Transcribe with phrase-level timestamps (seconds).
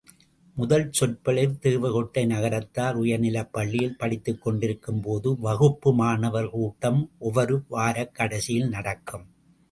[0.57, 9.27] முதல் சொற்பொழிவு தேவகோட்டை நகரத்தார் உயர்நிலைப் பள்ளியில் படித்துக்கொண்டிருக்கும்போது வகுப்பு மாணவர்கள் கூட்டம் ஒவ்வொரு வாரக் கடைசியில் நடக்கும்.